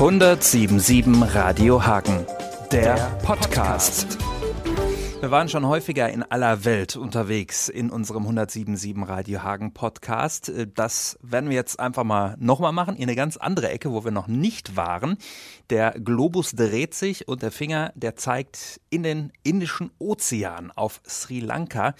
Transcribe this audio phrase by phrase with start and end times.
[0.00, 2.24] 1077 Radio Hagen,
[2.72, 4.16] der, Podcast.
[5.20, 10.50] Wir waren schon häufiger in aller Welt unterwegs in unserem 1077 Radio Hagen Podcast.
[10.74, 14.10] Das werden wir jetzt einfach mal nochmal machen, in eine ganz andere Ecke, wo wir
[14.10, 15.18] noch nicht waren.
[15.68, 21.40] Der Globus dreht sich und der Finger, der zeigt in den Indischen Ozean auf Sri
[21.40, 21.94] Lanka.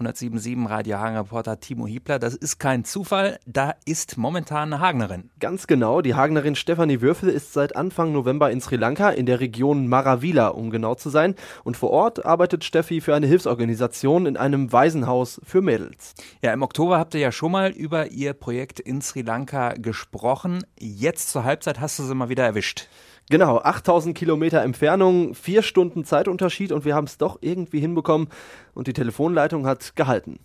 [0.00, 2.18] 107.7 Radio Hagen Reporter Timo Hiebler.
[2.18, 5.30] Das ist kein Zufall, da ist momentan eine Hagnerin.
[5.38, 9.38] Ganz genau, die Hagnerin Stefanie Würfel ist seit Anfang November in Sri Lanka, in der
[9.38, 11.36] Region Maravila, um genau zu sein.
[11.62, 16.14] Und vor Ort arbeitet Steffi für eine Hilfsorganisation in einem Waisenhaus für Mädels.
[16.42, 20.64] Ja, im Oktober habt ihr ja schon mal über ihr Projekt in Sri Lanka gesprochen.
[20.76, 22.88] Jetzt zur Halbzeit hast du sie mal wieder erwischt.
[23.30, 28.28] Genau, 8000 Kilometer Entfernung, vier Stunden Zeitunterschied und wir haben es doch irgendwie hinbekommen
[28.74, 30.40] und die Telefonleitung hat gehalten.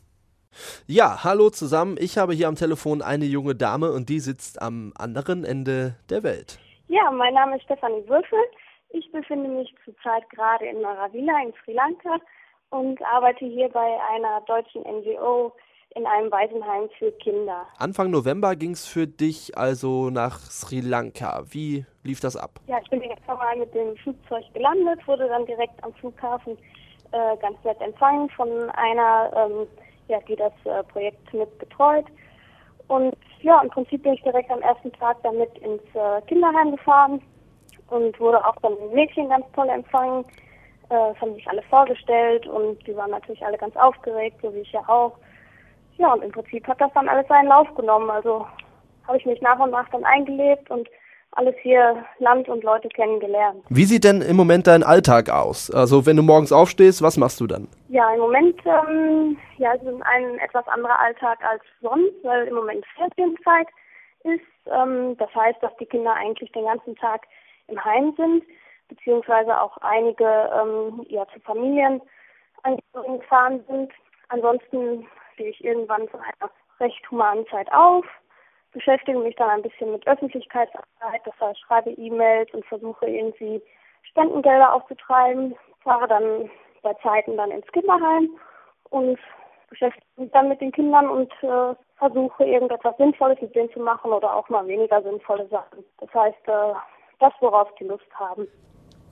[0.88, 1.98] Ja, hallo zusammen.
[2.00, 6.24] Ich habe hier am Telefon eine junge Dame und die sitzt am anderen Ende der
[6.24, 6.58] Welt.
[6.88, 8.40] Ja, mein Name ist Stefanie Würfel.
[8.92, 12.18] Ich befinde mich zurzeit gerade in Maravilla in Sri Lanka
[12.70, 15.54] und arbeite hier bei einer deutschen NGO
[15.96, 17.68] in einem Waisenheim für Kinder.
[17.78, 21.44] Anfang November ging es für dich also nach Sri Lanka.
[21.50, 22.52] Wie lief das ab?
[22.68, 26.58] Ja, ich bin direkt mal mit dem Flugzeug gelandet, wurde dann direkt am Flughafen
[27.12, 29.68] äh, ganz nett empfangen von einer, ähm,
[30.08, 32.06] ja, die das äh, Projekt mit betreut.
[32.88, 37.22] Und ja, im Prinzip bin ich direkt am ersten Tag damit ins äh, Kinderheim gefahren
[37.90, 40.26] und wurde auch von den Mädchen ganz toll empfangen.
[40.90, 44.60] Äh, es haben sich alle vorgestellt und die waren natürlich alle ganz aufgeregt, so wie
[44.62, 45.16] ich ja auch.
[45.98, 48.10] Ja, und im Prinzip hat das dann alles seinen Lauf genommen.
[48.10, 48.48] Also
[49.06, 50.88] habe ich mich nach und nach dann eingelebt und
[51.32, 53.64] alles hier Land und Leute kennengelernt.
[53.70, 55.72] Wie sieht denn im Moment dein Alltag aus?
[55.72, 57.68] Also wenn du morgens aufstehst, was machst du dann?
[57.88, 62.56] Ja, im Moment ähm, ja, es ist ein etwas anderer Alltag als sonst, weil im
[62.56, 63.68] Moment Ferienzeit
[64.24, 64.42] ist.
[64.66, 67.22] Ähm, das heißt, dass die Kinder eigentlich den ganzen Tag
[67.68, 68.44] im Heim sind,
[68.88, 72.02] beziehungsweise auch einige ähm, ja, zu Familien
[73.20, 73.92] gefahren sind.
[74.30, 78.06] Ansonsten stehe ich irgendwann zu einer recht humanen Zeit auf,
[78.72, 83.62] beschäftige mich dann ein bisschen mit Öffentlichkeitsarbeit, das heißt, schreibe E-Mails und versuche irgendwie
[84.04, 86.50] Spendengelder aufzutreiben, fahre dann
[86.82, 88.30] bei Zeiten dann ins Kinderheim
[88.90, 89.20] und
[89.70, 94.12] beschäftige mich dann mit den Kindern und äh, versuche irgendetwas Sinnvolles mit denen zu machen
[94.12, 95.84] oder auch mal weniger sinnvolle Sachen.
[96.00, 96.74] Das heißt, äh,
[97.20, 98.48] das, worauf die Lust haben.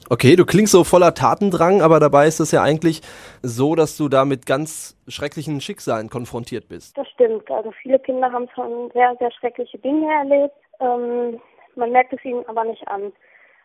[0.10, 3.02] Okay, du klingst so voller Tatendrang, aber dabei ist es ja eigentlich
[3.42, 6.98] so, dass du da mit ganz schrecklichen Schicksalen konfrontiert bist.
[6.98, 7.50] Das stimmt.
[7.52, 10.56] Also viele Kinder haben schon sehr, sehr schreckliche Dinge erlebt.
[10.80, 11.42] Ähm,
[11.76, 13.12] man merkt es ihnen aber nicht an.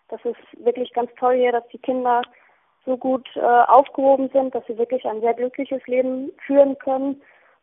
[0.08, 2.22] Das ist wirklich ganz toll hier, dass die Kinder
[2.84, 7.22] so gut äh, aufgehoben sind, dass sie wirklich ein sehr glückliches Leben führen können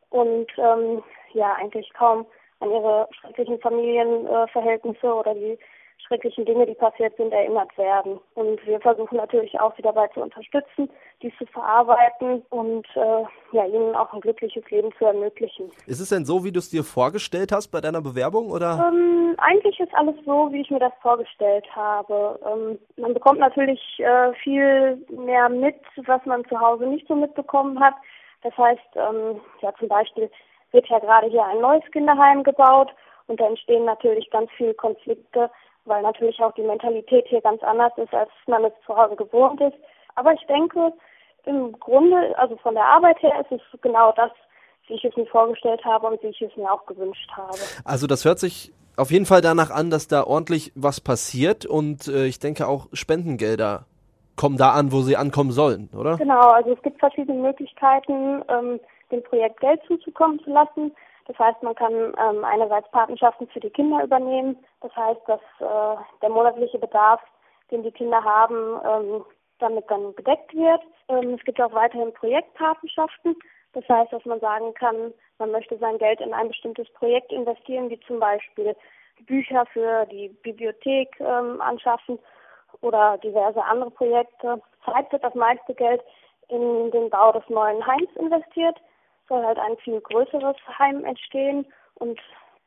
[0.10, 1.04] und ähm,
[1.34, 2.26] ja eigentlich kaum
[2.60, 5.58] an ihre schrecklichen Familienverhältnisse äh, oder die
[6.08, 8.20] schrecklichen Dinge, die passiert sind, erinnert werden.
[8.36, 10.90] Und wir versuchen natürlich auch sie dabei zu unterstützen,
[11.22, 15.72] dies zu verarbeiten und äh, ja, ihnen auch ein glückliches Leben zu ermöglichen.
[15.86, 18.50] Ist es denn so, wie du es dir vorgestellt hast bei deiner Bewerbung?
[18.50, 18.92] Oder?
[18.92, 22.40] Ähm, eigentlich ist alles so, wie ich mir das vorgestellt habe.
[22.46, 27.80] Ähm, man bekommt natürlich äh, viel mehr mit, was man zu Hause nicht so mitbekommen
[27.80, 27.96] hat.
[28.42, 30.30] Das heißt, ähm, ja zum Beispiel
[30.72, 32.90] wird ja gerade hier ein neues Kinderheim gebaut
[33.28, 35.50] und da entstehen natürlich ganz viele Konflikte
[35.90, 39.60] weil natürlich auch die Mentalität hier ganz anders ist, als man es zu Hause gewohnt
[39.60, 39.76] ist.
[40.16, 40.94] Aber ich denke,
[41.46, 44.32] im Grunde, also von der Arbeit her, ist es genau das,
[44.88, 47.58] wie ich es mir vorgestellt habe und wie ich es mir auch gewünscht habe.
[47.84, 52.08] Also das hört sich auf jeden Fall danach an, dass da ordentlich was passiert und
[52.08, 53.86] äh, ich denke auch Spendengelder
[54.36, 56.16] kommen da an, wo sie ankommen sollen, oder?
[56.16, 58.80] Genau, also es gibt verschiedene Möglichkeiten, ähm,
[59.12, 60.94] dem Projekt Geld zuzukommen zu lassen.
[61.30, 64.58] Das heißt, man kann ähm, einerseits Patenschaften für die Kinder übernehmen.
[64.82, 67.22] Das heißt, dass äh, der monatliche Bedarf,
[67.70, 69.24] den die Kinder haben, ähm,
[69.60, 70.82] damit dann gedeckt wird.
[71.08, 73.36] Ähm, es gibt auch weiterhin Projektpatenschaften.
[73.74, 77.92] Das heißt, dass man sagen kann, man möchte sein Geld in ein bestimmtes Projekt investieren,
[77.92, 78.76] wie zum Beispiel
[79.28, 82.18] Bücher für die Bibliothek ähm, anschaffen
[82.82, 84.60] oder diverse andere Projekte.
[84.84, 86.02] Zeit wird das meiste Geld
[86.48, 88.82] in den Bau des neuen Heims investiert
[89.30, 91.66] soll halt ein viel größeres Heim entstehen
[91.96, 92.20] und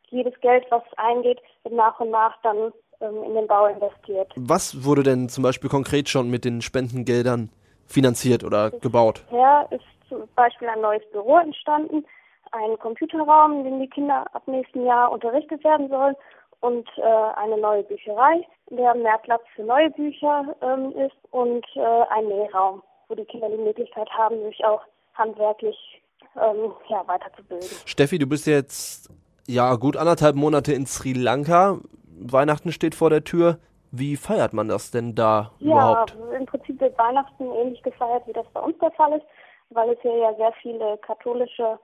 [0.09, 4.33] jedes Geld, was eingeht, wird nach und nach dann ähm, in den Bau investiert.
[4.37, 7.51] Was wurde denn zum Beispiel konkret schon mit den Spendengeldern
[7.87, 9.25] finanziert oder das gebaut?
[9.31, 12.05] Ja, ist zum Beispiel ein neues Büro entstanden,
[12.53, 16.15] ein Computerraum, in dem die Kinder ab nächsten Jahr unterrichtet werden sollen
[16.61, 21.65] und äh, eine neue Bücherei, in der mehr Platz für neue Bücher ähm, ist und
[21.75, 24.83] äh, ein Nähraum, wo die Kinder die Möglichkeit haben, sich auch
[25.15, 26.02] handwerklich
[26.37, 27.69] ähm, ja, weiterzubilden.
[27.87, 29.11] Steffi, du bist jetzt
[29.47, 31.79] ja gut anderthalb Monate in Sri Lanka.
[32.19, 33.59] Weihnachten steht vor der Tür.
[33.91, 36.17] Wie feiert man das denn da ja, überhaupt?
[36.19, 39.27] Ja, im Prinzip wird Weihnachten ähnlich gefeiert, wie das bei uns der Fall ist,
[39.71, 41.79] weil es hier ja sehr viele katholische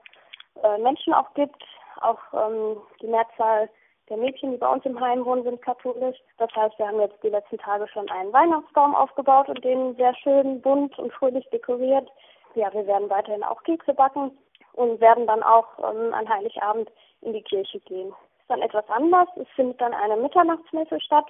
[0.63, 1.63] äh, Menschen auch gibt.
[2.01, 3.69] Auch ähm, die Mehrzahl
[4.09, 6.17] der Mädchen, die bei uns im Heim wohnen, sind katholisch.
[6.39, 10.15] Das heißt, wir haben jetzt die letzten Tage schon einen Weihnachtsbaum aufgebaut und den sehr
[10.15, 12.09] schön bunt und fröhlich dekoriert.
[12.55, 14.37] Ja, wir werden weiterhin auch Kekse backen
[14.73, 16.89] und werden dann auch ähm, an Heiligabend
[17.21, 18.09] in die Kirche gehen.
[18.09, 19.27] Ist dann etwas anders.
[19.35, 21.25] Es findet dann eine Mitternachtsmesse statt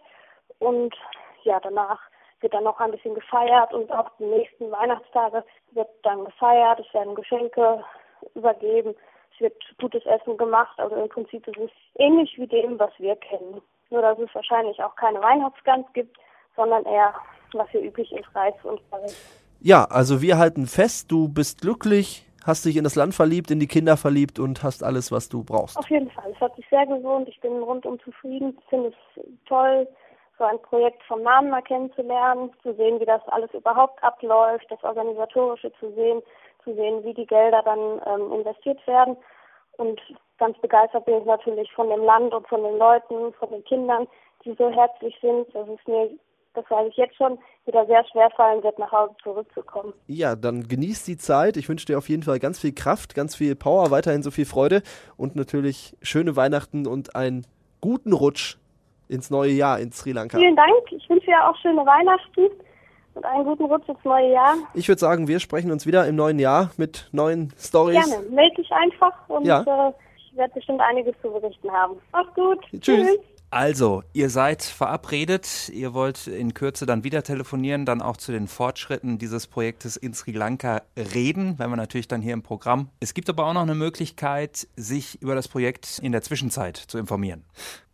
[0.59, 0.95] und
[1.43, 1.99] ja, danach
[2.41, 6.79] wird dann noch ein bisschen gefeiert und auch die nächsten Weihnachtstage wird dann gefeiert.
[6.79, 7.83] Es werden Geschenke
[8.33, 8.95] übergeben
[9.39, 10.77] wird gutes Essen gemacht.
[10.79, 13.61] Also im Prinzip ist es ähnlich wie dem, was wir kennen.
[13.89, 16.17] Nur dass es wahrscheinlich auch keine Weihnachtsgans gibt,
[16.55, 17.13] sondern eher,
[17.53, 19.11] was hier üblich ist, Reis und Curry.
[19.61, 23.59] Ja, also wir halten fest, du bist glücklich, hast dich in das Land verliebt, in
[23.59, 25.77] die Kinder verliebt und hast alles, was du brauchst.
[25.77, 26.31] Auf jeden Fall.
[26.33, 27.27] Es hat sich sehr gewohnt.
[27.27, 28.57] Ich bin rundum zufrieden.
[28.57, 29.87] Ich finde es toll,
[30.37, 34.81] so ein Projekt vom Namen mal kennenzulernen, zu sehen, wie das alles überhaupt abläuft, das
[34.83, 36.21] Organisatorische zu sehen,
[36.63, 39.17] zu sehen, wie die Gelder dann ähm, investiert werden.
[39.77, 39.99] Und
[40.37, 44.07] ganz begeistert bin ich natürlich von dem Land und von den Leuten, von den Kindern,
[44.45, 46.09] die so herzlich sind, dass es mir,
[46.59, 49.93] das weiß ich jetzt schon, wieder sehr schwer fallen wird, nach Hause zurückzukommen.
[50.07, 51.57] Ja, dann genießt die Zeit.
[51.57, 54.45] Ich wünsche dir auf jeden Fall ganz viel Kraft, ganz viel Power, weiterhin so viel
[54.45, 54.81] Freude
[55.17, 57.45] und natürlich schöne Weihnachten und einen
[57.81, 58.57] guten Rutsch
[59.07, 60.37] ins neue Jahr in Sri Lanka.
[60.37, 60.91] Vielen Dank.
[60.91, 62.47] Ich wünsche dir auch schöne Weihnachten
[63.15, 64.55] und einen guten Rutsch ins neue Jahr.
[64.73, 68.05] Ich würde sagen, wir sprechen uns wieder im neuen Jahr mit neuen Stories.
[68.05, 69.61] Gerne, melde dich einfach und ja.
[69.61, 71.95] äh, ich werde bestimmt einiges zu berichten haben.
[72.11, 72.63] Mach's gut.
[72.71, 72.81] Tschüss.
[72.81, 73.19] Tschüss.
[73.51, 78.47] Also, ihr seid verabredet, ihr wollt in Kürze dann wieder telefonieren, dann auch zu den
[78.47, 82.89] Fortschritten dieses Projektes in Sri Lanka reden, wenn wir natürlich dann hier im Programm.
[82.99, 86.99] Es gibt aber auch noch eine Möglichkeit, sich über das Projekt in der Zwischenzeit zu
[86.99, 87.43] informieren.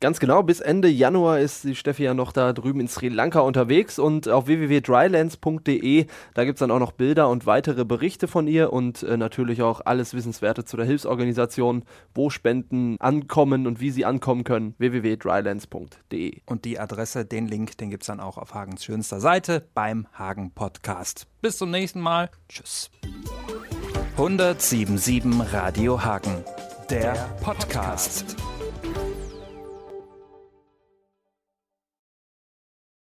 [0.02, 3.40] Ganz genau, bis Ende Januar ist die Steffi ja noch da drüben in Sri Lanka
[3.40, 8.50] unterwegs und auf www.drylands.de, da gibt es dann auch noch Bilder und weitere Berichte von
[8.50, 13.90] ihr und äh, natürlich auch alles Wissenswerte zu der Hilfsorganisation, wo Spenden ankommen und wie
[13.90, 14.75] sie ankommen können.
[14.80, 15.44] www.drylands.de.
[16.45, 20.07] Und die Adresse, den Link, den gibt es dann auch auf Hagens schönster Seite beim
[20.13, 21.27] Hagen Podcast.
[21.42, 22.30] Bis zum nächsten Mal.
[22.50, 22.89] Tschüss.
[24.18, 26.44] 1077 Radio Hagen,
[26.89, 28.36] der Podcast.